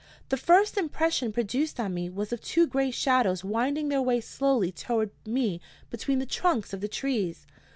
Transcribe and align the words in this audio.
The 0.29 0.35
first 0.35 0.77
impression 0.79 1.31
produced 1.31 1.79
on 1.79 1.93
me 1.93 2.09
was 2.09 2.33
of 2.33 2.41
two 2.41 2.65
gray 2.65 2.89
shadows 2.89 3.43
winding 3.43 3.89
their 3.89 4.01
way 4.01 4.19
slowly 4.19 4.71
toward 4.71 5.11
me 5.27 5.61
between 5.91 6.17
the 6.17 6.25
trunks 6.25 6.73
of 6.73 6.81
the 6.81 6.87
trees. 6.87 7.45